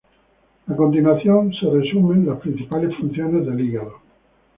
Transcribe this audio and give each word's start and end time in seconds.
A 0.65 0.75
continuación 0.75 1.53
se 1.53 1.69
resumen 1.69 2.25
las 2.25 2.39
principales 2.39 2.97
funciones 2.97 3.45
del 3.45 3.59
hígado. 3.61 4.01